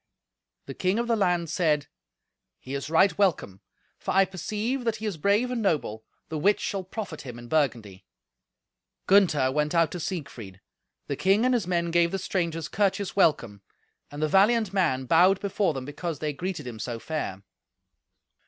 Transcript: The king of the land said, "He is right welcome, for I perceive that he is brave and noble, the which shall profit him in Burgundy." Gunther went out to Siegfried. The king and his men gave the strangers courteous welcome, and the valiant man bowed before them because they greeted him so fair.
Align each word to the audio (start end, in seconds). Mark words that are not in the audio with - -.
The 0.65 0.73
king 0.73 0.97
of 0.97 1.07
the 1.07 1.15
land 1.15 1.47
said, 1.51 1.85
"He 2.57 2.73
is 2.73 2.89
right 2.89 3.15
welcome, 3.19 3.61
for 3.99 4.09
I 4.15 4.25
perceive 4.25 4.83
that 4.83 4.95
he 4.95 5.05
is 5.05 5.15
brave 5.15 5.51
and 5.51 5.61
noble, 5.61 6.03
the 6.29 6.39
which 6.39 6.59
shall 6.59 6.83
profit 6.83 7.21
him 7.21 7.37
in 7.37 7.47
Burgundy." 7.47 8.03
Gunther 9.05 9.51
went 9.51 9.75
out 9.75 9.91
to 9.91 9.99
Siegfried. 9.99 10.59
The 11.05 11.15
king 11.15 11.45
and 11.45 11.53
his 11.53 11.67
men 11.67 11.91
gave 11.91 12.09
the 12.09 12.17
strangers 12.17 12.67
courteous 12.67 13.15
welcome, 13.15 13.61
and 14.09 14.23
the 14.23 14.27
valiant 14.27 14.73
man 14.73 15.05
bowed 15.05 15.39
before 15.39 15.75
them 15.75 15.85
because 15.85 16.17
they 16.17 16.33
greeted 16.33 16.65
him 16.65 16.79
so 16.79 16.97
fair. 16.97 17.43